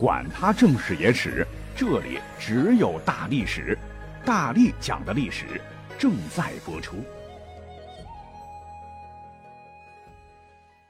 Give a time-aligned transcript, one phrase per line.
[0.00, 3.76] 管他正史野史，这里只有大历史，
[4.24, 5.60] 大力讲的历史
[5.98, 7.04] 正在播出。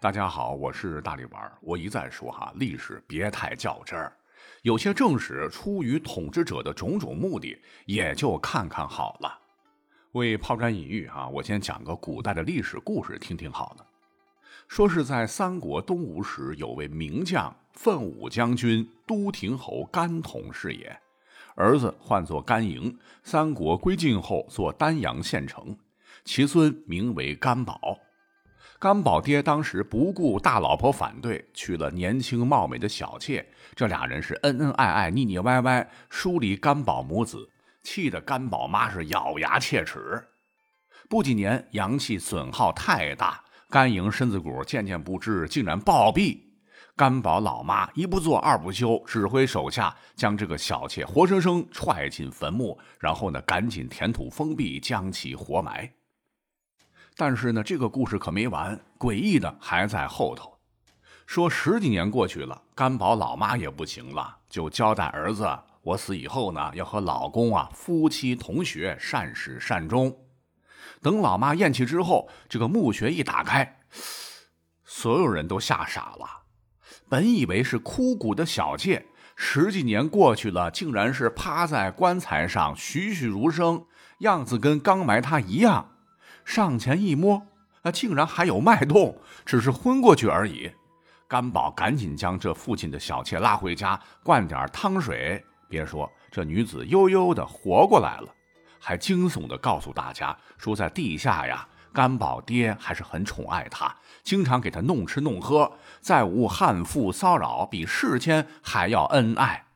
[0.01, 1.51] 大家好，我是大力丸儿。
[1.61, 4.13] 我一再说哈，历史别太较真儿，
[4.63, 9.37] 有些正史出于统治者的种种目的，也就看看好了。
[10.13, 13.85] 为抛砖引玉啊，我先讲个古代的历史故事，听听好了。
[14.69, 17.53] 说是在三国东吴时，有位名将。
[17.83, 20.95] 奋武将军都亭侯甘统是也，
[21.55, 22.95] 儿子唤作甘营。
[23.23, 25.75] 三国归晋后，做丹阳县丞。
[26.23, 27.99] 其孙名为甘宝。
[28.79, 33.49] 甘宝爹当时不顾大老婆反对，娶了年轻貌美的小妾。
[33.75, 37.49] 这俩人是恩恩爱爱、腻腻歪歪，疏离甘宝母子，
[37.83, 40.23] 气得甘宝妈是咬牙切齿。
[41.09, 46.50] 不几年，阳气损耗太大，甘营身子骨渐渐不支，竟然暴毙。
[47.01, 55.91] 甘宝老妈一不做二不休，指挥手下将这个小妾活生生踹进坟墓，然后呢，赶紧填土封闭，将其活埋。
[57.17, 60.55] 但是呢，这个故事可没完，诡异的还在后头。
[61.25, 65.49] 说十几年过去了，甘宝老妈也不行了，就交代儿子：
[65.81, 70.15] 我死以后呢，要和老公啊夫妻同穴，善始善终。
[71.01, 73.81] 等老妈咽气之后，这个墓穴一打开，
[74.85, 76.40] 所有人都吓傻了。
[77.11, 83.85] 本以为是枯骨的小妾，十几年过去了，竟然是趴在棺材上栩栩如生，
[84.19, 85.91] 样子跟刚埋她一样。
[86.45, 87.43] 上前一摸，
[87.83, 90.71] 啊，竟然还有脉动，只是昏过去而已。
[91.27, 95.45] 甘宝赶紧将这父亲的小妾拉回家，灌点汤水。
[95.69, 98.29] 别说这女子悠悠的活过来了，
[98.79, 101.67] 还惊悚的告诉大家说，在地下呀。
[101.93, 109.67] 甘宝爹还是很宠爱他，经常给他弄吃弄喝，再无悍妇骚扰，比世间还要恩爱。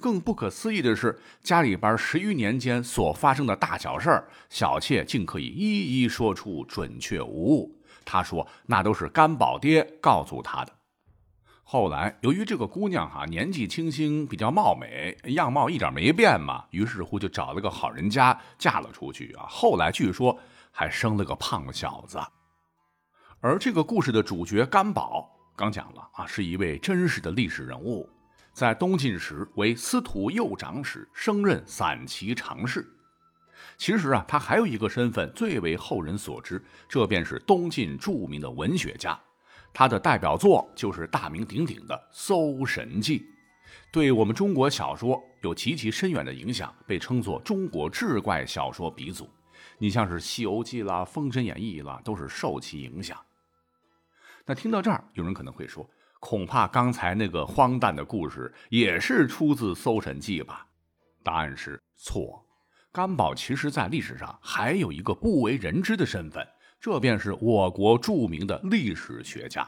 [0.00, 7.80] 更不可思议的是，家里边十余年间所发生的大小事儿，小妾竟可以一一说出，准确无误。
[8.04, 10.72] 他说那都是甘宝爹告诉他的。
[11.62, 19.46] 后来由于这个姑娘哈年纪轻轻，比较貌美，样貌一点没变嘛，于是乎就找了个好人家嫁了出去啊。
[19.48, 20.38] 后来据说。
[20.76, 22.18] 还生了个胖小子，
[23.38, 28.10] 而这个故事的主角甘宝，刚讲了啊，是一位真实的历史人物，
[28.52, 32.84] 在东晋时为司徒右长史，升任散骑常侍。
[33.78, 39.16] 其实啊，他还有一个身份最为后人所知，这便是东晋著名的文学家。
[39.72, 43.20] 他的代表作就是大名鼎鼎的《搜神记》，
[43.92, 49.30] 对我们中国小说有极其深远的影响，被称作中国志怪小说鼻祖。
[49.78, 53.18] 你像是《西游记》啦，《封神演义》啦，都是受其影响。
[54.46, 55.88] 那听到这儿，有人可能会说，
[56.20, 60.66] 恐怕刚才那个荒诞的故事也是出自《搜神记》吧？
[61.22, 62.46] 答案是错。
[62.92, 66.46] 甘宝其实在历史上还有一个不为人知的身份，
[66.78, 69.66] 这便是我国著名的历史学家。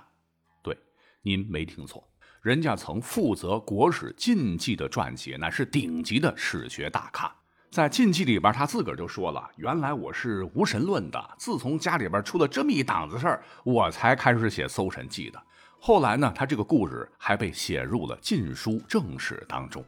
[0.63, 0.79] 对，
[1.23, 2.09] 您没听错，
[2.41, 7.35] 人家曾负责国史禁忌的撰写，乃是顶级的史学大咖。
[7.77, 11.23] 在禁忌里边，他自个儿就说了：“原来我是无神论的。
[11.37, 15.39] 自从家里边出了这么一档子事儿，我才开始写《搜神记》的。
[15.79, 19.85] 后来呢，他这个故事还被写入了《晋书正史》当中。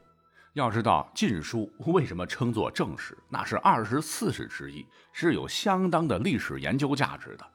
[0.53, 3.17] 要知道，《晋书》为什么称作正史？
[3.31, 4.85] 那是二十四史之一，
[5.15, 7.47] 是有相当的历史研究价值的。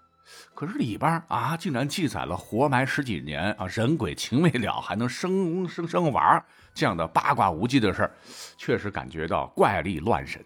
[0.56, 8.16] 可是里边啊，竟然记载了活埋十几年啊，人鬼情未了，还能生生生娃。”这样的八卦无稽的事儿，
[8.57, 10.44] 确实感觉到怪力乱神。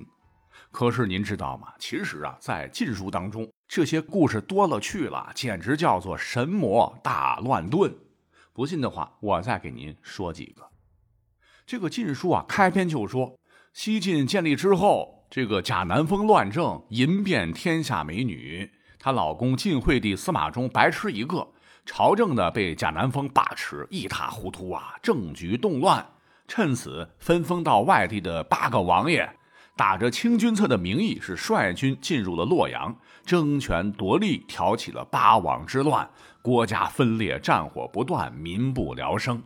[0.71, 1.73] 可是您知道吗？
[1.79, 7.95] 其实啊，在禁书当中，这些故事多了去了，简直叫做神魔大乱炖。
[8.53, 10.67] 不信的话，我再给您说几个。
[11.65, 13.39] 这个禁书啊，开篇就说：
[13.73, 21.47] 西晋建立之后，这个贾南风乱政，淫遍天下美女，她老公晋惠帝司马衷白痴一个，
[21.85, 26.05] 朝政呢被贾南风把持，一塌糊涂啊，政局动乱。
[26.47, 29.29] 趁此分封到外地的八个王爷，
[29.75, 32.95] 打着清君侧的名义，是率军进入了洛阳，
[33.25, 36.09] 争权夺利，挑起了八王之乱，
[36.41, 39.43] 国家分裂，战火不断，民不聊生。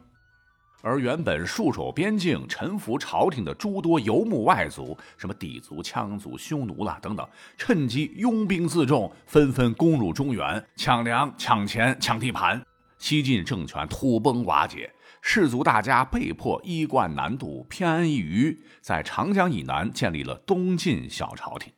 [0.83, 7.27] 而原本戍守边境、臣服朝廷的诸多游牧外族，什么氐族、羌族、匈奴啦等等，
[7.57, 12.59] 趁机拥兵自重，纷纷攻入中原，抢粮、抢钱、抢地盘，
[12.97, 14.91] 西晋政权土崩瓦解。
[15.21, 21.71] 士族大家被迫衣冠南渡，偏安一隅，在长江以南建立了东晋小朝廷。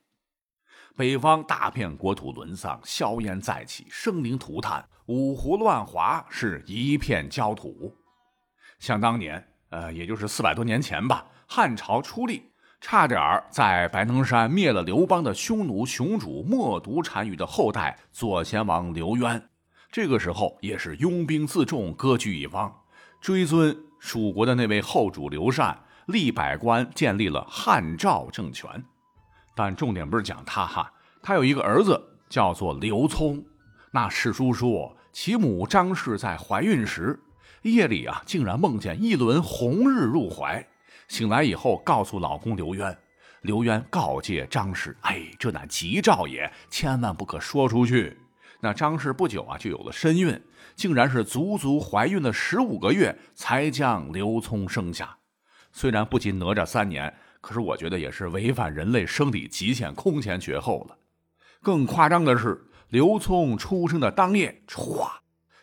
[0.95, 7.93] 北方大片国土沦丧，硝烟再起，生灵涂炭，五胡乱华，是一片焦土。
[8.79, 12.43] 想当年，呃，也就是四百多年前吧，汉朝初立，
[12.79, 19.49] 差点儿在白能山灭了刘邦的匈奴雄主冒毒单于的后代左贤王刘渊。
[19.91, 22.82] 这个时候也是拥兵自重，割据一方，
[23.23, 28.83] 追尊蜀国的那位后主刘禅，立百官，建立了汉赵政权。
[29.55, 30.91] 但重点不是讲他哈，
[31.21, 31.97] 他有一个儿子
[32.27, 33.41] 叫做刘聪。
[33.91, 37.17] 那史书说，其母张氏在怀孕时。
[37.61, 40.67] 夜里啊，竟然梦见一轮红日入怀，
[41.07, 42.97] 醒来以后告诉老公刘渊，
[43.43, 48.19] 刘渊告诫张氏：“哎，这乃吉兆也，千万不可说出去。”
[48.63, 50.41] 那张氏不久啊，就有了身孕，
[50.73, 55.17] 竟然是足足怀孕了十五个月才将刘聪生下。
[55.73, 60.97] 虽然不及哪吒三年，可是我觉得也是违反人类生理极限，空前绝后了。
[61.61, 65.09] 更夸张的是，刘聪出生的当夜，歘，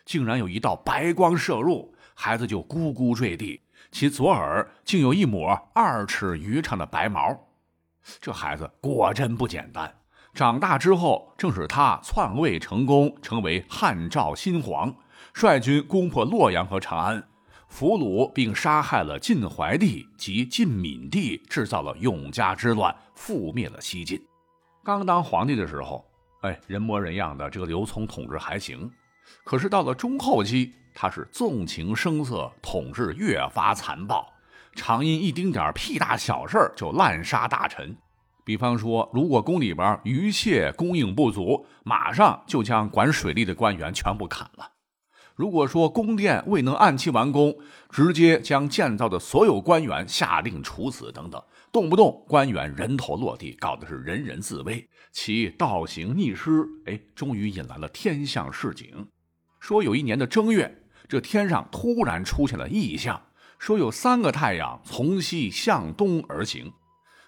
[0.05, 1.95] 竟然有一道白光射入。
[2.13, 3.61] 孩子就咕咕坠地，
[3.91, 7.47] 其左耳竟有一抹二尺余长的白毛。
[8.19, 10.00] 这孩子果真不简单。
[10.33, 14.93] 长大之后，正是他篡位成功，成为汉赵新皇，
[15.33, 17.21] 率军攻破洛阳和长安，
[17.67, 24.21] 俘虏并杀害了晋怀帝及晋闵帝，制造了永嘉之乱，覆灭了西晋。
[24.83, 26.05] 刚当皇帝的时候，
[26.43, 28.89] 哎，人模人样的这个刘聪统治还行。
[29.43, 34.27] 可是到了中后期，他是纵情声色，统治越发残暴，
[34.75, 37.95] 常因一丁点屁大小事就滥杀大臣。
[38.43, 44.65] 比方说，如果宫里边鱼蟹供应不足，马上就将管水利的官员全部砍了；
[45.35, 47.55] 如果说宫殿未能按期完工，
[47.89, 51.41] 直接将建造的所有官员下令处死等等，
[51.71, 59.07] 动不动官员人头落地，搞得是人人自危，其倒行逆施，哎，终于引来了天象示警。
[59.59, 63.21] 说有一年的正月，这天上突然出现了异象，
[63.59, 66.73] 说有三个太阳从西向东而行。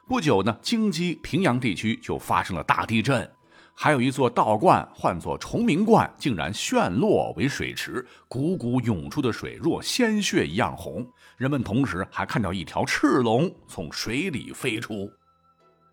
[0.05, 3.31] 不久呢，京畿平阳地区就发生了大地震，
[3.73, 11.07] 还有一座道观唤作崇明观，竟然陷落为水池，汩汩涌出的水若鲜血一样红。
[11.37, 15.09] 人们同时还看到一条赤龙从水里飞出。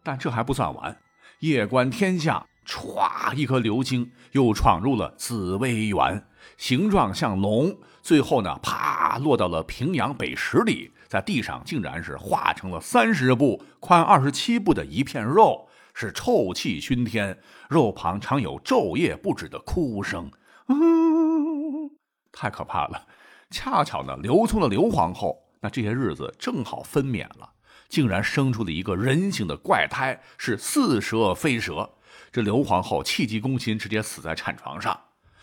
[0.02, 0.98] 但这还不算完，
[1.38, 6.26] 夜观天象，歘，一颗流星又闯入了紫薇园。
[6.56, 17.36] 形状像龙，最后呢，啪落到了平阳北十里，在地上竟然是化成了三十步宽二十七步的一片肉，是臭气熏天，
[17.68, 20.30] 肉旁常有昼夜不止的哭声，
[20.68, 21.90] 嗯，
[22.30, 23.08] 太可怕了。
[23.50, 27.54] 恰巧呢，刘聪的刘皇后，那这些日子正好分娩了，
[27.88, 31.90] 竟然生出了一个人形的怪胎，是似蛇非蛇。
[32.30, 34.96] 这刘皇后气急攻心，直接死在产床上。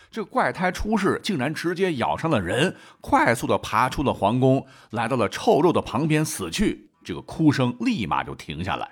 [0.09, 6.89] 这怪胎出世，竟然直接咬伤了人，快速的爬出了皇宫，来到了臭肉的旁边死去。
[7.04, 8.89] 这个哭声立马就停下来。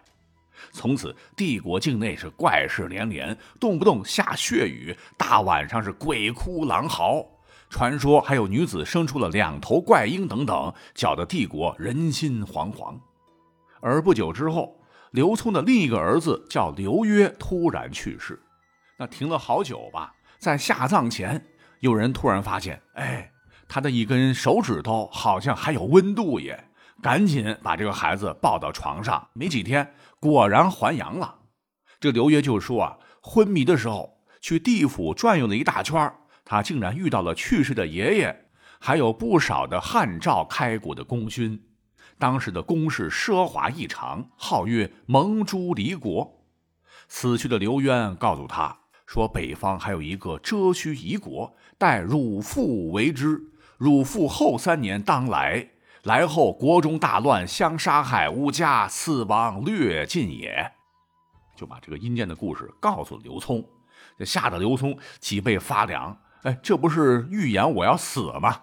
[0.71, 7.25] 从此，帝国境内是怪事连连，动不动下血雨，大晚上是鬼哭狼嚎。
[7.69, 12.95] 传说还有女子生出了两头怪婴等等，搅得帝国人心惶惶。
[13.81, 14.79] 而不久之后，
[15.11, 18.39] 刘聪的另一个儿子叫刘约突然去世，
[18.97, 20.13] 那停了好久吧。
[20.39, 21.45] 在下葬前，
[21.79, 23.31] 有人突然发现，哎，
[23.67, 26.69] 他的一根手指头好像还有温度耶！
[27.01, 31.39] 赶紧把这个孩子抱到床上，没几天，果然还阳了。
[31.99, 36.11] 这刘约就说啊，昏迷的时候去地府转悠了一大圈，
[36.45, 38.45] 他竟然遇到了去世的爷爷，
[38.79, 41.61] 还有不少的汉赵开国的功勋。
[42.17, 46.45] 当时的宫室奢华异常，号曰蒙珠离国。
[47.09, 48.84] 死去的刘渊告诉他。
[49.05, 53.39] 说北方还有一个遮虚夷国，待汝父为之。
[53.77, 55.69] 汝父后三年当来，
[56.03, 60.71] 来后国中大乱，相杀害，乌家四亡略尽也。
[61.55, 63.63] 就把这个阴间的故事告诉了刘聪，
[64.17, 66.17] 这吓得刘聪脊背发凉。
[66.43, 68.61] 哎，这不是预言我要死吗？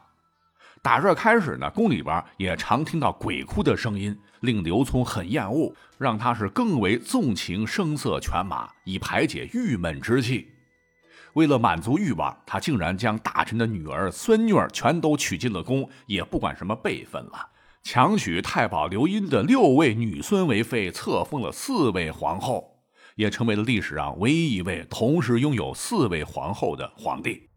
[0.83, 10.49] 打这开始呢，宫里边也常听到鬼哭的声音，令刘聪很厌恶，让他是更为纵情声色犬马，以排解郁闷之气。
[11.35, 17.47] 为了满足欲望，他竟然将大臣的女儿、孙女儿全都娶进了宫，也不管什么辈分了，
[17.85, 22.83] 强娶太保刘英的六位女孙为妃，册封了四位皇后，
[23.15, 27.52] 也成为了历史上唯一一位同时拥有四位皇后的皇帝。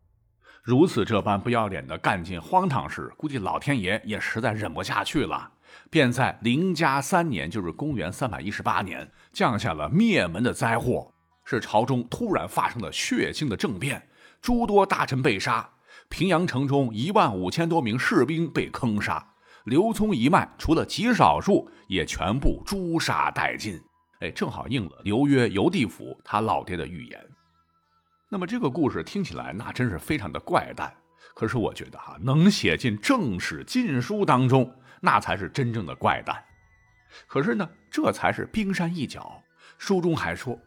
[0.66, 5.52] 如此这般不要脸的干尽荒唐事，估计老天爷也实在忍不下去了，
[5.92, 11.14] 便在灵嘉三年，就是公元三百一十八年，降下了灭门的灾祸。
[11.44, 14.10] 是朝中突然发生了血腥的政变，
[14.42, 15.70] 诸多大臣被杀，
[16.10, 19.24] 平阳城中一万五千多名士兵被坑杀，
[19.66, 23.80] 刘聪一脉除了极少数，也全部诛杀殆尽。
[24.22, 27.24] 哎，正好应了刘约游地府他老爹的预言。
[28.30, 30.92] 那么这个故事听起来那真是非常的怪诞，
[31.36, 36.44] 可是我觉得哈，能写进正史禁书当中，那才是真正的怪诞。
[37.28, 39.44] 可是呢，这才是冰山一角。
[39.78, 40.60] 书中还说，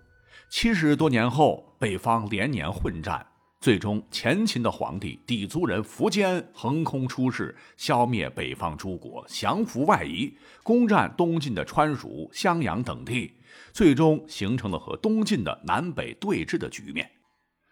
[0.49, 3.27] 七十多年后，北方连年混战。
[3.61, 13.35] 最终，前秦的皇帝氐族人苻坚横空出世，消灭北方诸国，降服外夷，攻占东晋的川蜀、襄阳等地，
[13.73, 17.11] 最终形成了和东晋的南北对峙的局面。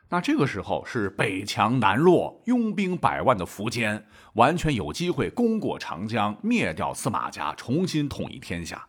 [0.09, 8.87] 那这个时候是北强南弱，拥兵百万的苻坚完全有机会攻过长江，灭掉司马家，重新统一天下。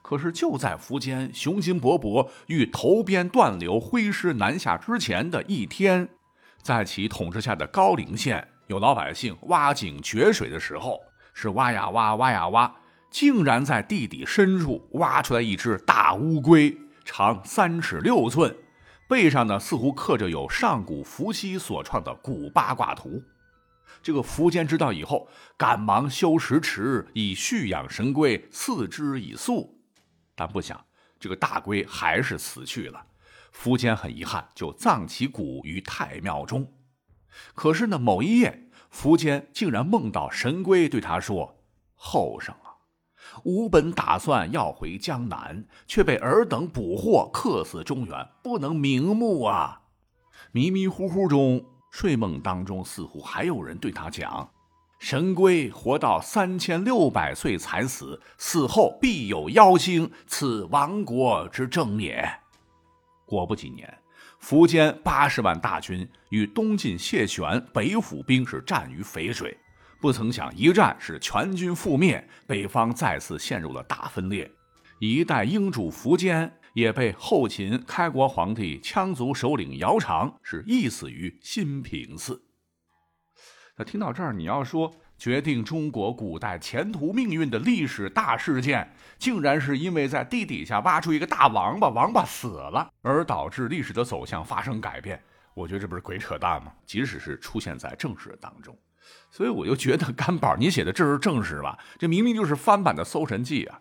[0.00, 6.08] 可是就在苻坚雄心勃勃欲投鞭断流、挥师南下之前的一天，
[6.62, 11.00] 在其统治下的高陵县，有老百姓挖井掘水的时候，
[11.34, 12.74] 是挖呀挖，挖呀挖，
[13.10, 18.56] 竟然在地底深处挖出来一只大乌龟，长三尺六寸，
[19.12, 23.22] 背上呢似乎刻着有上古伏羲所创的古八卦图。
[24.02, 25.28] 这个苻坚知道以后，
[25.58, 29.78] 赶忙修石池以蓄养神龟，赐之以粟。
[30.34, 30.82] 但不想，
[31.20, 33.04] 这个大龟还是死去了。
[33.54, 36.72] 苻坚很遗憾，就葬其骨于太庙中。
[37.54, 41.62] 可是呢，某一夜，苻坚竟然梦到神龟对他说
[41.94, 42.54] ：“后生
[43.44, 49.82] 吾本打算要回江南，却被尔等捕获，客死中原，不能瞑目啊！”
[50.52, 54.50] 迷迷糊糊中，睡梦当中似乎还有人对他讲。
[54.98, 62.28] 神龟活到三千六百岁才死，死后必有妖星，此亡国之政也。
[63.26, 63.98] 果不几年，
[64.40, 69.58] 苻坚八十万大军与东晋谢玄北府兵士战于淝水，
[70.02, 74.50] 不曾想一战是全军覆灭，北方再次陷入了大分裂。
[74.98, 82.42] 一代英主苻坚也被后秦开国皇帝羌族首领姚苌是缢死于新平寺。
[83.76, 95.22] 那听到这儿，你要说决定中国古代前途命运的历史大事件，竟然是因为在地底下挖出一个大王八，王八死了，而导致历史的走向发生改变？
[95.54, 96.72] 我觉得这不是鬼扯淡吗？
[96.84, 98.76] 即使是出现在正史当中，
[99.30, 101.78] 所以我就觉得干宝，你写的这是正史吧？
[101.98, 103.80] 这明明就是翻版的《搜神记》啊！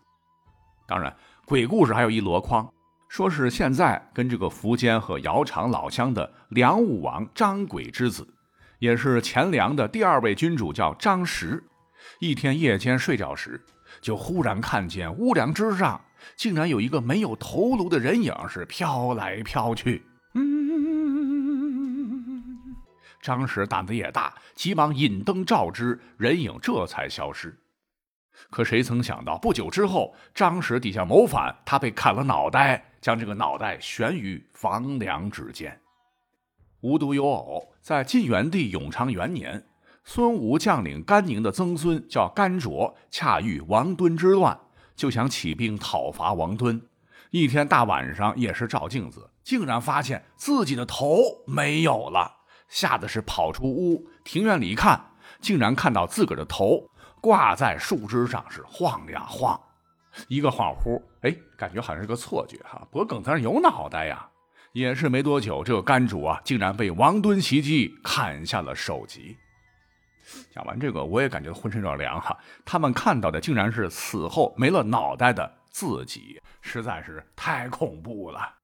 [0.87, 2.69] 当然，鬼故事还有一箩筐，
[3.09, 8.27] 说是现在跟这个苻坚和姚苌老乡的梁武王张轨之子。
[8.79, 11.63] 也是钱粮的第二位君主，叫张实。
[12.19, 13.63] 一天夜间睡觉时，
[14.01, 16.01] 就忽然看见屋梁之上
[16.35, 20.03] 竟然有一个没有头颅的人影，是飘来飘去。
[23.21, 27.57] 张实胆子也大，急忙引灯照之，人影这才消失。
[28.49, 35.79] 可谁曾想到，不久之后，张实底下谋反，他被砍了脑袋，将这个脑袋悬于房梁之间。
[36.81, 39.63] 无独有偶，在晋元帝永昌元年，
[40.03, 44.59] 孙吴将领甘宁的曾孙叫甘卓，恰遇王敦之乱，
[44.95, 46.81] 就想起兵讨伐王敦。
[47.29, 52.37] 一天大晚上，也是照镜子，竟然发现自己的头没有了，
[52.71, 54.99] 吓得是跑出屋，庭院里一看，
[55.41, 59.59] 竟然看到自个儿的头挂在树枝上，是晃呀晃。
[60.29, 64.25] 一个恍惚，哎，感觉好像是个错觉哈，脖梗子上有脑袋呀。
[64.71, 69.35] 也是没多久，这个甘主啊，竟然被王敦袭击，砍下了首级。
[70.53, 72.37] 讲完这个，我也感觉浑身有点凉哈。
[72.63, 78.60] 他们看到的竟然是死后没了脑袋的自己，实在是太恐怖了。